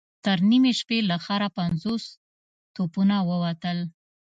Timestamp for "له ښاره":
1.09-1.49